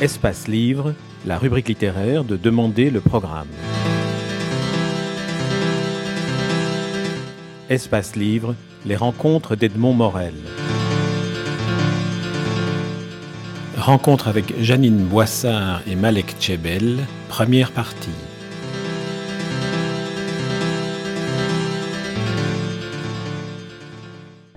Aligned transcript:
Espace 0.00 0.48
Livre, 0.48 0.94
la 1.26 1.36
rubrique 1.36 1.68
littéraire 1.68 2.24
de 2.24 2.38
Demander 2.38 2.88
le 2.88 3.02
programme. 3.02 3.48
Espace 7.68 8.16
Livre, 8.16 8.54
les 8.86 8.96
rencontres 8.96 9.56
d'Edmond 9.56 9.92
Morel. 9.92 10.32
Rencontre 13.76 14.28
avec 14.28 14.58
Janine 14.62 15.04
Boissard 15.04 15.82
et 15.86 15.96
Malek 15.96 16.34
Tchebel, 16.40 17.00
première 17.28 17.70
partie. 17.70 18.29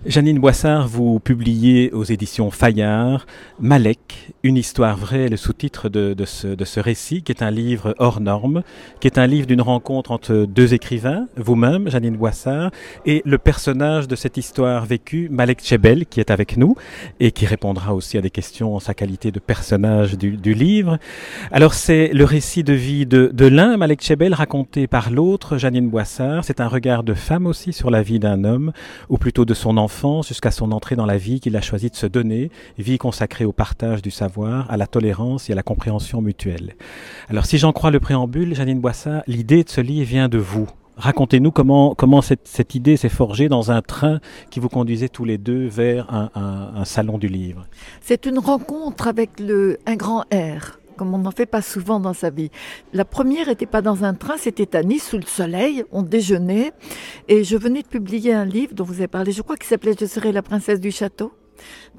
Janine 0.06 0.38
Boissard, 0.38 0.90
vous 0.90 1.22
publiez 1.22 1.90
aux 1.94 2.04
éditions 2.04 2.52
Fayard 2.52 3.26
Malek, 3.62 4.34
une 4.44 4.58
histoire 4.58 4.98
vraie, 4.98 5.30
le 5.30 5.38
sous-titre 5.38 5.88
de, 5.88 6.14
de, 6.14 6.26
ce, 6.26 6.48
de, 6.48 6.66
ce, 6.66 6.82
récit, 6.82 7.24
qui 7.24 7.32
est 7.32 7.42
un 7.42 7.52
livre 7.52 7.96
hors 8.00 8.20
norme, 8.20 8.64
qui 9.00 9.08
est 9.08 9.18
un 9.18 9.28
livre 9.28 9.48
d'une 9.48 9.62
rencontre 9.62 10.12
entre 10.12 10.46
deux 10.46 10.74
écrivains, 10.74 11.30
vous-même, 11.38 11.90
Janine 11.90 12.18
Boissard, 12.18 12.72
et 13.06 13.22
le 13.24 13.38
personnage 13.38 14.10
de 14.10 14.18
cette 14.18 14.36
histoire 14.36 14.86
vécue, 14.86 15.30
Malek 15.32 15.64
Chebel, 15.64 16.06
qui 16.06 16.20
est 16.20 16.32
avec 16.32 16.58
nous, 16.58 16.76
et 17.22 17.32
qui 17.32 17.46
répondra 17.46 17.96
aussi 17.96 18.18
à 18.18 18.22
des 18.22 18.30
questions 18.30 18.76
en 18.76 18.82
sa 18.82 18.94
qualité 18.94 19.32
de 19.32 19.40
personnage 19.40 20.18
du, 20.18 20.32
du 20.36 20.54
livre. 20.54 20.98
Alors 21.50 21.74
c'est 21.74 22.10
le 22.10 22.26
récit 22.26 22.66
de 22.66 22.74
vie 22.74 23.06
de, 23.06 23.32
de 23.34 23.46
l'un, 23.46 23.78
Malek 23.78 24.02
Chebel, 24.02 24.34
raconté 24.34 24.86
par 24.88 25.12
l'autre, 25.12 25.58
Janine 25.58 25.88
Boissard. 25.88 26.44
C'est 26.44 26.60
un 26.60 26.68
regard 26.68 27.04
de 27.04 27.14
femme 27.14 27.48
aussi 27.48 27.72
sur 27.72 27.90
la 27.90 28.02
vie 28.02 28.20
d'un 28.20 28.44
homme, 28.44 28.74
ou 29.08 29.18
plutôt 29.18 29.46
de 29.46 29.54
son 29.54 29.78
enfant 29.78 29.94
jusqu'à 30.28 30.52
son 30.52 30.72
entrée 30.72 30.96
dans 30.96 31.06
la 31.06 31.18
vie 31.18 31.40
qu'il 31.40 31.56
a 31.56 31.62
choisi 31.62 31.90
de 31.90 31.96
se 31.96 32.06
donner, 32.06 32.52
vie 32.78 32.98
consacrée 32.98 33.46
au 33.46 33.54
partage 33.54 34.02
du 34.02 34.12
savoir, 34.12 34.70
à 34.70 34.76
la 34.76 34.86
tolérance 34.86 35.50
et 35.50 35.54
à 35.54 35.56
la 35.56 35.64
compréhension 35.64 36.22
mutuelle. 36.22 36.76
Alors 37.30 37.46
si 37.46 37.58
j'en 37.58 37.72
crois 37.72 37.90
le 37.90 38.00
préambule, 38.00 38.54
Janine 38.54 38.82
Boissat, 38.82 39.24
l'idée 39.28 39.64
de 39.64 39.70
ce 39.70 39.82
livre 39.82 40.08
vient 40.08 40.28
de 40.28 40.38
vous. 40.38 40.68
Racontez-nous 40.98 41.52
comment, 41.52 42.22
cette, 42.22 42.76
idée 42.76 42.98
s'est 42.98 43.10
forgée 43.10 43.50
dans 43.50 43.72
un 43.72 43.82
train 43.82 44.20
qui 44.52 44.60
vous 44.60 44.70
conduisait 44.70 45.10
tous 45.10 45.26
les 45.26 45.40
deux 45.40 45.66
vers 45.66 46.14
un, 46.14 46.30
un, 46.36 46.74
un 46.76 46.86
salon 46.86 47.18
du 47.18 47.28
livre. 47.28 47.66
C'est 48.02 48.26
une 48.26 48.38
rencontre 48.38 49.08
avec 49.08 49.40
le, 49.40 49.80
un 49.88 49.96
grand 49.96 50.22
R 50.32 50.83
comme 50.94 51.14
on 51.14 51.20
n'en 51.20 51.32
fait 51.32 51.46
pas 51.46 51.62
souvent 51.62 52.00
dans 52.00 52.14
sa 52.14 52.30
vie. 52.30 52.50
La 52.94 53.06
première 53.06 53.48
n'était 53.48 53.66
pas 53.66 53.82
dans 53.82 54.04
un 54.04 54.14
train, 54.14 54.38
c'était 54.38 54.76
à 54.76 54.84
Nice 54.84 55.10
sous 55.10 55.18
le 55.18 55.26
soleil, 55.26 55.84
on 55.92 56.02
déjeunait, 56.02 56.72
et 57.28 57.44
je 57.44 57.58
venais 57.58 57.82
de 57.82 57.88
publier 57.88 58.34
un 58.34 58.46
livre 58.46 58.74
dont 58.74 58.84
vous 58.84 58.96
avez 58.96 59.08
parlé, 59.08 59.32
je 59.32 59.42
crois 59.42 59.58
qu'il 59.58 59.68
s'appelait 59.68 59.96
Je 60.00 60.06
serai 60.06 60.32
la 60.32 60.42
princesse 60.42 60.80
du 60.80 60.92
château 60.92 61.34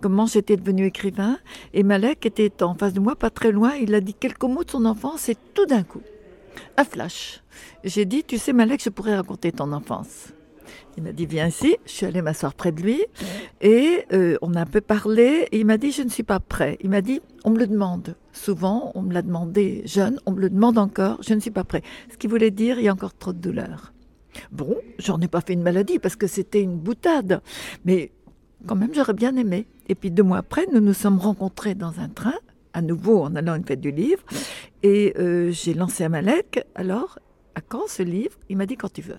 comment 0.01 0.27
j'étais 0.27 0.57
devenu 0.57 0.87
écrivain. 0.87 1.39
Et 1.73 1.83
Malek 1.83 2.27
était 2.27 2.63
en 2.63 2.75
face 2.75 2.93
de 2.93 3.01
moi, 3.01 3.17
pas 3.17 3.31
très 3.31 3.53
loin. 3.53 3.75
Il 3.75 3.95
a 3.95 4.01
dit 4.01 4.15
quelques 4.15 4.45
mots 4.45 4.65
de 4.65 4.71
son 4.71 4.85
enfance 4.85 5.29
et 5.29 5.37
tout 5.55 5.67
d'un 5.67 5.83
coup, 5.83 6.03
un 6.77 6.85
flash. 6.85 7.43
J'ai 7.85 8.05
dit, 8.05 8.25
tu 8.25 8.39
sais 8.39 8.53
Malek, 8.53 8.83
je 8.83 8.91
pourrais 8.91 9.17
raconter 9.17 9.53
ton 9.53 9.73
enfance. 9.73 10.29
Il 10.97 11.03
m'a 11.03 11.13
dit, 11.13 11.27
viens 11.27 11.49
ici. 11.49 11.77
Je 11.87 11.93
suis 11.93 12.07
allée 12.07 12.23
m'asseoir 12.23 12.55
près 12.55 12.73
de 12.73 12.81
lui 12.81 13.03
et 13.61 14.05
euh, 14.13 14.37
on 14.43 14.55
a 14.55 14.61
un 14.61 14.67
peu 14.67 14.81
parlé. 14.81 15.49
Et 15.53 15.59
il 15.61 15.67
m'a 15.67 15.77
dit, 15.77 15.91
je 15.91 16.03
ne 16.03 16.09
suis 16.09 16.23
pas 16.23 16.41
prêt. 16.41 16.79
Il 16.81 16.91
m'a 16.91 17.01
dit, 17.01 17.21
on 17.45 17.51
me 17.51 17.59
le 17.59 17.67
demande. 17.67 18.17
Souvent, 18.33 18.93
on 18.95 19.03
me 19.03 19.13
l'a 19.13 19.23
demandé 19.23 19.83
jeune, 19.85 20.19
on 20.27 20.33
me 20.33 20.41
le 20.41 20.51
demande 20.51 20.79
encore, 20.79 21.19
je 21.23 21.35
ne 21.35 21.41
suis 21.41 21.51
pas 21.51 21.65
prêt. 21.65 21.83
Ce 22.11 22.17
qui 22.17 22.27
voulait 22.27 22.51
dire, 22.51 22.79
il 22.79 22.85
y 22.85 22.89
a 22.89 22.93
encore 22.93 23.15
trop 23.15 23.33
de 23.33 23.39
douleur. 23.39 23.93
Bon, 24.51 24.77
j'en 24.99 25.21
ai 25.21 25.29
pas 25.29 25.41
fait 25.41 25.53
une 25.53 25.63
maladie 25.63 25.99
parce 25.99 26.17
que 26.17 26.27
c'était 26.27 26.63
une 26.63 26.77
boutade. 26.77 27.41
Mais 27.85 28.11
quand 28.67 28.75
même, 28.75 28.93
j'aurais 28.93 29.15
bien 29.15 29.37
aimé. 29.37 29.67
Et 29.89 29.95
puis 29.95 30.11
deux 30.11 30.23
mois 30.23 30.39
après, 30.39 30.67
nous 30.73 30.81
nous 30.81 30.95
sommes 30.95 31.19
rencontrés 31.19 31.75
dans 31.75 32.01
un 32.01 32.09
train, 32.09 32.35
à 32.73 32.83
nouveau 32.83 33.23
en 33.23 33.37
allant 33.37 33.53
à 33.53 33.57
une 33.57 33.65
fête 33.65 33.81
du 33.81 33.91
livre. 33.91 34.23
Et 34.83 35.15
euh, 35.19 35.51
j'ai 35.51 35.75
lancé 35.75 36.05
à 36.05 36.09
Malek, 36.09 36.65
alors, 36.75 37.19
à 37.55 37.61
quand 37.61 37.87
ce 37.87 38.03
livre? 38.03 38.37
Il 38.49 38.57
m'a 38.57 38.67
dit 38.67 38.77
quand 38.77 38.93
tu 38.93 39.03
veux. 39.03 39.19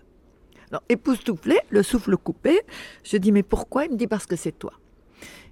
Alors, 0.72 0.84
époustouflé, 0.90 1.60
le 1.70 1.84
souffle 1.84 2.18
coupé, 2.18 2.62
je 3.04 3.18
dis 3.18 3.32
mais 3.32 3.44
pourquoi? 3.44 3.86
Il 3.86 3.92
me 3.92 3.98
dit 3.98 4.08
parce 4.08 4.26
que 4.26 4.36
c'est 4.36 4.58
toi. 4.58 4.74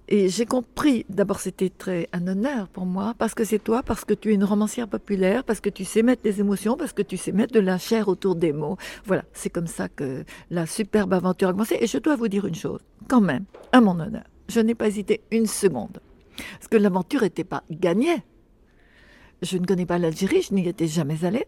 Et 0.09 0.27
j'ai 0.27 0.45
compris, 0.45 1.05
d'abord 1.07 1.39
c'était 1.39 1.69
très 1.69 2.09
un 2.11 2.27
honneur 2.27 2.67
pour 2.67 2.85
moi, 2.85 3.15
parce 3.17 3.33
que 3.33 3.45
c'est 3.45 3.63
toi, 3.63 3.83
parce 3.83 4.03
que 4.03 4.13
tu 4.13 4.31
es 4.31 4.33
une 4.33 4.43
romancière 4.43 4.89
populaire, 4.89 5.45
parce 5.45 5.61
que 5.61 5.69
tu 5.69 5.85
sais 5.85 6.03
mettre 6.03 6.23
des 6.23 6.41
émotions, 6.41 6.75
parce 6.75 6.91
que 6.91 7.01
tu 7.01 7.15
sais 7.15 7.31
mettre 7.31 7.53
de 7.53 7.61
la 7.61 7.77
chair 7.77 8.09
autour 8.09 8.35
des 8.35 8.51
mots. 8.51 8.75
Voilà, 9.05 9.23
c'est 9.31 9.49
comme 9.49 9.67
ça 9.67 9.87
que 9.87 10.25
la 10.49 10.65
superbe 10.65 11.13
aventure 11.13 11.47
a 11.47 11.51
commencé. 11.53 11.77
Et 11.79 11.87
je 11.87 11.97
dois 11.99 12.17
vous 12.17 12.27
dire 12.27 12.45
une 12.45 12.55
chose, 12.55 12.81
quand 13.07 13.21
même, 13.21 13.45
à 13.71 13.79
mon 13.79 13.97
honneur, 13.97 14.25
je 14.49 14.59
n'ai 14.59 14.75
pas 14.75 14.87
hésité 14.87 15.21
une 15.31 15.45
seconde, 15.45 15.99
parce 16.35 16.67
que 16.67 16.77
l'aventure 16.77 17.21
n'était 17.21 17.45
pas 17.45 17.63
gagnée. 17.71 18.23
Je 19.41 19.57
ne 19.57 19.65
connais 19.65 19.85
pas 19.85 19.99
l'Algérie, 19.99 20.41
je 20.41 20.53
n'y 20.53 20.67
étais 20.67 20.87
jamais 20.87 21.23
allée. 21.23 21.45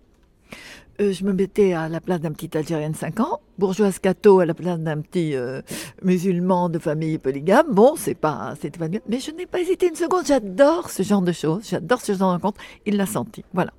Euh, 1.02 1.12
je 1.12 1.26
me 1.26 1.34
mettais 1.34 1.74
à 1.74 1.90
la 1.90 2.00
place 2.00 2.22
d'un 2.22 2.32
petit 2.32 2.58
Algérien 2.58 2.90
de 2.90 2.96
5 2.96 3.20
ans, 3.20 3.42
bourgeoise 3.58 4.00
catho 4.00 4.40
à 4.40 4.46
la 4.46 4.54
place 4.54 4.80
d'un 4.80 5.02
petit 5.02 5.36
euh, 5.36 5.62
musulman 6.04 6.70
de 6.70 6.80
famille 6.80 7.18
polygame. 7.18 7.68
Bon, 7.70 7.96
c'est 7.98 8.16
pas, 8.16 8.54
c'était 8.62 8.80
pas 8.80 8.88
bien, 8.88 9.02
mais 9.10 9.20
je 9.20 9.32
n'ai 9.32 9.46
pas 9.46 9.60
hésité 9.60 9.90
une 9.90 9.96
seconde. 9.96 10.26
J'adore 10.26 10.90
ce 10.90 11.04
genre 11.04 11.22
de 11.22 11.34
choses, 11.34 11.68
j'adore 11.70 12.00
ce 12.00 12.14
genre 12.14 12.30
de 12.30 12.34
rencontre. 12.36 12.62
Il 12.86 12.96
l'a 12.96 13.06
senti, 13.06 13.44
voilà. 13.54 13.74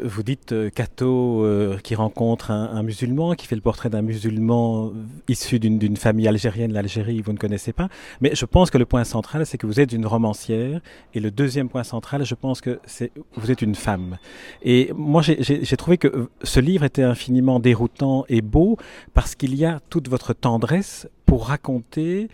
Vous 0.00 0.22
dites 0.22 0.52
euh, 0.52 0.70
Cato 0.70 1.44
euh, 1.44 1.78
qui 1.82 1.94
rencontre 1.94 2.50
un, 2.50 2.70
un, 2.74 2.82
musulman, 2.82 3.34
qui 3.34 3.46
fait 3.46 3.54
le 3.54 3.60
portrait 3.60 3.90
d'un 3.90 4.02
musulman 4.02 4.92
issu 5.28 5.58
d'une 5.58 5.96
famille 5.96 6.28
algérienne, 6.28 6.72
l'Algérie, 6.72 7.20
vous 7.20 7.32
ne 7.32 7.38
connaissez 7.38 7.72
pas. 7.72 7.88
Mais 8.20 8.34
je 8.34 8.44
pense 8.44 8.70
que 8.70 8.78
le 8.78 8.86
point 8.86 9.04
central, 9.04 9.46
c'est 9.46 9.58
que 9.58 9.66
vous 9.66 9.80
êtes 9.80 9.92
une 9.92 10.06
romancière. 10.06 10.80
Et 11.14 11.20
le 11.20 11.30
deuxième 11.30 11.68
point 11.68 11.84
central, 11.84 12.24
je 12.24 12.34
pense 12.34 12.60
que 12.60 12.80
c'est 12.86 13.12
vous 13.34 13.50
êtes 13.50 13.62
une 13.62 13.74
femme. 13.74 14.18
Et 14.62 14.92
moi, 14.94 15.22
j'ai 15.22 15.76
trouvé 15.76 15.98
que 15.98 16.28
ce 16.42 16.60
livre 16.60 16.84
était 16.84 17.02
infiniment 17.02 17.60
déroutant 17.60 18.24
et 18.28 18.40
beau 18.40 18.76
parce 19.14 19.34
qu'il 19.34 19.54
y 19.54 19.64
a 19.64 19.80
toute 19.90 20.08
votre 20.08 20.32
tendresse 20.32 21.08
pour 21.26 21.46
raconter 21.46 22.28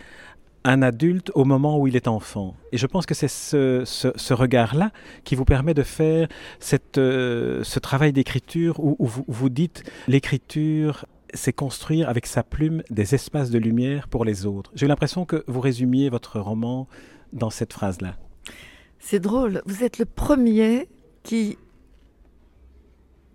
un 0.65 0.83
adulte 0.83 1.31
au 1.35 1.45
moment 1.45 1.79
où 1.79 1.87
il 1.87 1.97
est 1.97 2.09
enfant. 2.09 2.55
Et 2.73 2.79
je 2.79 2.87
pense 2.87 3.07
que 3.07 3.15
c'est 3.15 3.29
ce, 3.29 4.33
regard-là 4.33 4.91
qui 5.25 5.35
vous 5.35 5.45
permet 5.45 5.75
de 5.75 5.83
faire 5.83 6.29
euh, 6.99 7.63
ce 7.63 7.79
travail 7.79 8.13
d'écriture 8.13 8.79
où, 8.81 8.97
où, 8.99 9.07
vous, 9.07 9.25
vous 9.27 9.49
dites 9.49 9.91
l'écriture 10.07 11.07
c'est 11.35 11.53
construire 11.53 12.09
avec 12.09 12.27
sa 12.27 12.43
plume 12.43 12.83
des 12.91 13.15
espaces 13.15 13.51
de 13.51 13.59
lumière 13.59 14.09
pour 14.09 14.25
les 14.25 14.47
autres. 14.47 14.71
J'ai 14.75 14.87
l'impression 14.87 15.25
que 15.27 15.45
vous 15.47 15.61
résumiez 15.61 16.09
votre 16.09 16.41
roman 16.41 16.89
dans 17.33 17.51
cette 17.51 17.73
phrase-là. 17.73 18.17
C'est 18.99 19.21
drôle, 19.21 19.63
vous 19.67 19.85
êtes 19.85 19.99
le 19.99 20.07
premier 20.07 20.89
qui 21.23 21.59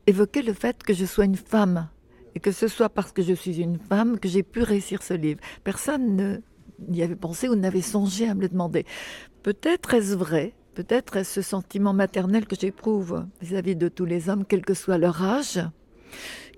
évoquait 0.07 0.41
le 0.41 0.53
fait 0.53 0.83
que 0.83 0.93
je 0.93 1.05
sois 1.05 1.25
une 1.25 1.35
femme 1.35 1.87
et 2.35 2.39
que 2.39 2.51
ce 2.51 2.67
soit 2.67 2.89
parce 2.89 3.11
que 3.11 3.21
je 3.21 3.33
suis 3.33 3.61
une 3.61 3.77
femme 3.77 4.19
que 4.19 4.27
j'ai 4.27 4.43
pu 4.43 4.63
réussir 4.63 5.03
ce 5.03 5.13
livre. 5.13 5.39
Personne 5.63 6.15
ne 6.15 6.37
n'y 6.89 7.03
avait 7.03 7.15
pensé 7.15 7.49
ou 7.49 7.55
n'avait 7.55 7.81
songé 7.81 8.27
à 8.27 8.35
me 8.35 8.41
le 8.41 8.49
demander. 8.49 8.85
Peut-être 9.43 9.93
est-ce 9.93 10.15
vrai, 10.15 10.53
peut-être 10.75 11.17
est-ce 11.17 11.33
ce 11.35 11.41
sentiment 11.41 11.93
maternel 11.93 12.45
que 12.45 12.55
j'éprouve 12.59 13.25
vis-à-vis 13.41 13.75
de 13.75 13.89
tous 13.89 14.05
les 14.05 14.29
hommes, 14.29 14.45
quel 14.47 14.63
que 14.63 14.73
soit 14.73 14.97
leur 14.97 15.23
âge, 15.23 15.59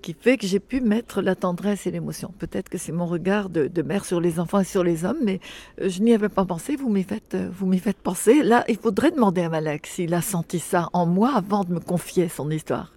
qui 0.02 0.14
fait 0.18 0.36
que 0.36 0.46
j'ai 0.46 0.60
pu 0.60 0.80
mettre 0.80 1.22
la 1.22 1.34
tendresse 1.34 1.86
et 1.86 1.90
l'émotion. 1.90 2.32
Peut-être 2.38 2.68
que 2.68 2.78
c'est 2.78 2.92
mon 2.92 3.06
regard 3.06 3.48
de, 3.50 3.82
mère 3.82 4.04
sur 4.04 4.20
les 4.20 4.38
enfants 4.38 4.60
et 4.60 4.64
sur 4.64 4.84
les 4.84 5.04
hommes, 5.04 5.18
mais 5.22 5.40
euh, 5.80 5.88
je 5.88 6.02
n'y 6.02 6.14
avais 6.14 6.28
pas 6.28 6.44
pensé. 6.44 6.76
Vous 6.76 6.94
faites, 7.02 7.34
euh, 7.34 7.48
vous 7.52 7.66
m'y 7.66 7.78
faites 7.78 7.98
penser. 7.98 8.42
Là, 8.42 8.64
il 8.68 8.76
faudrait 8.76 9.10
demander 9.10 9.42
à 9.42 9.48
Malek 9.48 9.86
s'il 9.86 10.14
a 10.14 10.22
senti 10.22 10.58
ça 10.58 10.90
en 10.92 11.06
moi 11.06 11.32
avant 11.34 11.64
de 11.64 11.72
me 11.72 11.80
confier 11.80 12.28
son 12.28 12.50
histoire. 12.50 12.95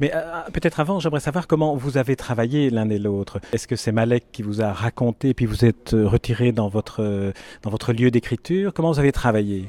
Mais 0.00 0.12
euh, 0.14 0.42
peut-être 0.52 0.80
avant, 0.80 1.00
j'aimerais 1.00 1.20
savoir 1.20 1.46
comment 1.46 1.76
vous 1.76 1.96
avez 1.96 2.16
travaillé 2.16 2.70
l'un 2.70 2.88
et 2.90 2.98
l'autre. 2.98 3.40
Est-ce 3.52 3.66
que 3.66 3.76
c'est 3.76 3.92
Malek 3.92 4.26
qui 4.32 4.42
vous 4.42 4.60
a 4.62 4.72
raconté, 4.72 5.34
puis 5.34 5.46
vous 5.46 5.64
êtes 5.64 5.90
retiré 5.92 6.52
dans 6.52 6.68
votre, 6.68 7.32
dans 7.62 7.70
votre 7.70 7.92
lieu 7.92 8.10
d'écriture? 8.10 8.72
Comment 8.74 8.92
vous 8.92 8.98
avez 8.98 9.12
travaillé? 9.12 9.68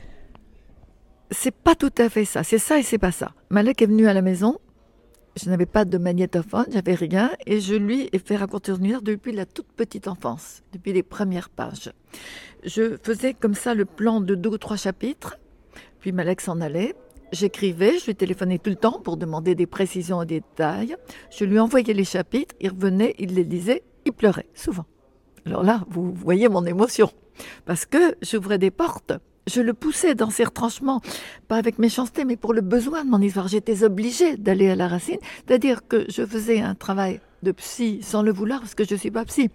C'est 1.31 1.53
pas 1.53 1.75
tout 1.75 1.93
à 1.97 2.09
fait 2.09 2.25
ça. 2.25 2.43
C'est 2.43 2.57
ça 2.57 2.79
et 2.79 2.83
c'est 2.83 2.97
pas 2.97 3.11
ça. 3.11 3.31
Malek 3.49 3.81
est 3.81 3.85
venu 3.85 4.07
à 4.07 4.13
la 4.13 4.21
maison. 4.21 4.57
Je 5.41 5.49
n'avais 5.49 5.67
pas 5.67 5.85
de 5.85 5.97
magnétophone, 5.97 6.65
j'avais 6.71 6.95
rien, 6.95 7.31
et 7.45 7.61
je 7.61 7.75
lui 7.75 8.09
ai 8.11 8.19
fait 8.19 8.35
raconter 8.35 8.73
depuis 9.01 9.31
la 9.31 9.45
toute 9.45 9.67
petite 9.67 10.07
enfance, 10.07 10.63
depuis 10.73 10.91
les 10.91 11.03
premières 11.03 11.49
pages. 11.49 11.91
Je 12.65 12.97
faisais 13.01 13.35
comme 13.35 13.53
ça 13.53 13.73
le 13.73 13.85
plan 13.85 14.19
de 14.21 14.35
deux 14.35 14.49
ou 14.49 14.57
trois 14.57 14.75
chapitres, 14.75 15.37
puis 15.99 16.11
Malek 16.11 16.41
s'en 16.41 16.59
allait, 16.59 16.95
J'écrivais, 17.31 17.99
je 17.99 18.05
lui 18.07 18.15
téléphonais 18.15 18.57
tout 18.57 18.71
le 18.71 18.75
temps 18.75 18.99
pour 18.99 19.17
demander 19.17 19.53
des 19.53 19.67
précisions 19.67 20.21
et 20.23 20.25
des 20.25 20.39
détails. 20.39 20.95
Je 21.29 21.45
lui 21.45 21.59
envoyais 21.59 21.93
les 21.93 22.03
chapitres, 22.03 22.55
il 22.59 22.69
revenait, 22.69 23.15
il 23.19 23.35
les 23.35 23.43
lisait, 23.43 23.83
il 24.05 24.13
pleurait, 24.13 24.47
souvent. 24.55 24.85
Alors 25.45 25.63
là, 25.63 25.83
vous 25.89 26.11
voyez 26.11 26.49
mon 26.49 26.65
émotion. 26.65 27.11
Parce 27.65 27.85
que 27.85 28.15
j'ouvrais 28.21 28.57
des 28.57 28.71
portes, 28.71 29.13
je 29.47 29.61
le 29.61 29.73
poussais 29.73 30.15
dans 30.15 30.29
ses 30.29 30.43
retranchements, 30.43 31.01
pas 31.47 31.57
avec 31.57 31.79
méchanceté, 31.79 32.25
mais 32.25 32.35
pour 32.35 32.53
le 32.53 32.61
besoin 32.61 33.05
de 33.05 33.09
mon 33.09 33.21
histoire. 33.21 33.47
J'étais 33.47 33.83
obligée 33.83 34.37
d'aller 34.37 34.69
à 34.69 34.75
la 34.75 34.87
racine, 34.87 35.19
c'est-à-dire 35.45 35.87
que 35.87 36.05
je 36.09 36.25
faisais 36.25 36.61
un 36.61 36.75
travail 36.75 37.21
de 37.41 37.51
psy 37.53 38.01
sans 38.01 38.21
le 38.21 38.31
vouloir, 38.31 38.59
parce 38.59 38.75
que 38.75 38.83
je 38.83 38.93
ne 38.93 38.99
suis 38.99 39.11
pas 39.11 39.25
psy, 39.25 39.49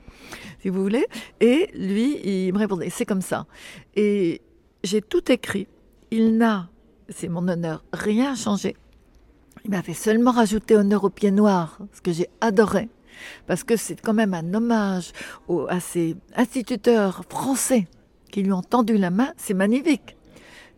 si 0.60 0.68
vous 0.68 0.82
voulez. 0.82 1.06
Et 1.40 1.68
lui, 1.74 2.18
il 2.24 2.52
me 2.52 2.58
répondait, 2.58 2.88
c'est 2.90 3.04
comme 3.04 3.20
ça. 3.20 3.46
Et 3.94 4.40
j'ai 4.82 5.02
tout 5.02 5.30
écrit. 5.30 5.66
Il 6.10 6.36
n'a 6.38 6.70
c'est 7.08 7.28
mon 7.28 7.46
honneur, 7.48 7.84
rien 7.92 8.34
changé. 8.34 8.76
Il 9.64 9.70
m'avait 9.70 9.94
seulement 9.94 10.32
rajouté 10.32 10.76
honneur 10.76 11.04
au 11.04 11.10
pied 11.10 11.30
noir, 11.30 11.78
ce 11.92 12.00
que 12.00 12.12
j'ai 12.12 12.28
adoré, 12.40 12.88
parce 13.46 13.64
que 13.64 13.76
c'est 13.76 14.00
quand 14.00 14.14
même 14.14 14.34
un 14.34 14.52
hommage 14.54 15.12
à 15.68 15.80
ces 15.80 16.16
instituteurs 16.36 17.24
français 17.28 17.86
qui 18.30 18.42
lui 18.42 18.52
ont 18.52 18.62
tendu 18.62 18.96
la 18.98 19.10
main, 19.10 19.32
c'est 19.36 19.54
magnifique. 19.54 20.16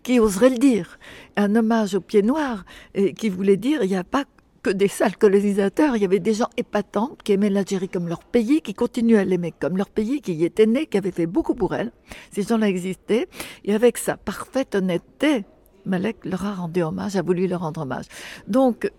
Qui 0.02 0.20
oserait 0.20 0.50
le 0.50 0.58
dire? 0.58 0.98
Un 1.36 1.56
hommage 1.56 1.94
au 1.94 2.00
pied 2.00 2.22
noir, 2.22 2.64
et 2.94 3.12
qui 3.12 3.28
voulait 3.28 3.56
dire 3.56 3.82
il 3.82 3.88
n'y 3.88 3.96
a 3.96 4.04
pas 4.04 4.24
que 4.62 4.70
des 4.70 4.88
sales 4.88 5.16
colonisateurs, 5.16 5.96
il 5.96 6.02
y 6.02 6.04
avait 6.04 6.20
des 6.20 6.34
gens 6.34 6.50
épatants 6.56 7.16
qui 7.24 7.32
aimaient 7.32 7.50
l'Algérie 7.50 7.88
comme 7.88 8.08
leur 8.08 8.22
pays, 8.22 8.60
qui 8.60 8.74
continuaient 8.74 9.18
à 9.18 9.24
l'aimer 9.24 9.52
comme 9.58 9.76
leur 9.76 9.88
pays, 9.88 10.20
qui 10.20 10.34
y 10.34 10.44
étaient 10.44 10.66
nés, 10.66 10.86
qui 10.86 10.98
avaient 10.98 11.10
fait 11.10 11.26
beaucoup 11.26 11.54
pour 11.54 11.74
elle. 11.74 11.92
Ces 12.30 12.42
gens-là 12.42 12.68
existaient, 12.68 13.28
et 13.64 13.74
avec 13.74 13.96
sa 13.96 14.16
parfaite 14.16 14.74
honnêteté, 14.74 15.44
Malek 15.86 16.24
leur 16.24 16.44
a 16.44 16.54
rendu 16.54 16.82
hommage, 16.82 17.16
a 17.16 17.22
voulu 17.22 17.46
leur 17.46 17.60
rendre 17.60 17.82
hommage. 17.82 18.06
Donc, 18.48 18.90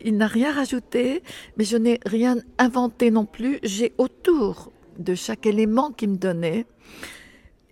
il 0.00 0.16
n'a 0.16 0.26
rien 0.26 0.52
rajouté, 0.52 1.22
mais 1.56 1.64
je 1.64 1.76
n'ai 1.76 2.00
rien 2.06 2.36
inventé 2.58 3.10
non 3.10 3.26
plus. 3.26 3.58
J'ai 3.62 3.92
autour 3.98 4.72
de 4.98 5.14
chaque 5.14 5.46
élément 5.46 5.90
qu'il 5.90 6.10
me 6.10 6.16
donnait 6.16 6.66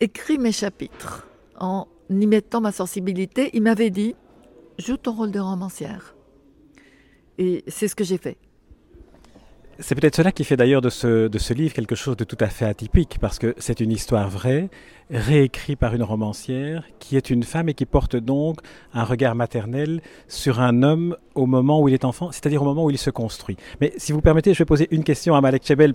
écrit 0.00 0.38
mes 0.38 0.53
chapitres 0.53 1.26
en 1.59 1.87
y 2.11 2.26
mettant 2.26 2.61
ma 2.61 2.73
sensibilité. 2.73 3.50
Il 3.55 3.62
m'avait 3.62 3.91
dit, 3.91 4.15
joue 4.79 4.97
ton 4.97 5.12
rôle 5.12 5.31
de 5.31 5.41
romancière. 5.41 6.15
Et 7.38 7.65
c'est 7.69 7.88
ce 7.88 7.94
que 7.94 8.05
j'ai 8.05 8.19
fait. 8.19 8.37
C'est 9.79 9.94
peut-être 9.94 10.17
cela 10.17 10.32
qui 10.32 10.44
fait 10.44 10.56
d'ailleurs 10.56 10.81
de 10.81 10.91
ce, 10.91 11.29
de 11.29 11.38
ce 11.38 11.53
livre 11.53 11.75
quelque 11.75 11.94
chose 11.94 12.17
de 12.17 12.25
tout 12.25 12.37
à 12.41 12.47
fait 12.47 12.65
atypique, 12.65 13.19
parce 13.21 13.38
que 13.38 13.55
c'est 13.59 13.81
une 13.81 13.91
histoire 13.91 14.29
vraie, 14.29 14.69
réécrite 15.11 15.79
par 15.79 15.94
une 15.94 16.03
romancière, 16.03 16.85
qui 16.99 17.17
est 17.17 17.31
une 17.31 17.43
femme 17.43 17.69
et 17.69 17.75
qui 17.75 17.87
porte 17.87 18.17
donc 18.17 18.59
un 18.93 19.05
regard 19.05 19.35
maternel 19.35 20.00
sur 20.29 20.61
un 20.61 20.82
homme 20.82 21.17
au 21.35 21.47
moment 21.47 21.81
où 21.81 21.88
il 21.88 21.94
est 21.94 22.05
enfant, 22.05 22.31
c'est-à-dire 22.31 22.62
au 22.62 22.67
moment 22.67 22.85
où 22.85 22.91
il 22.91 22.99
se 22.99 23.11
construit. 23.11 23.56
Mais 23.81 23.93
si 23.97 24.12
vous 24.12 24.21
permettez, 24.21 24.55
je 24.55 24.59
vais 24.59 24.65
poser 24.65 24.88
une 24.91 25.05
question 25.05 25.35
à 25.35 25.41
Malek 25.41 25.67
Chebel. 25.67 25.93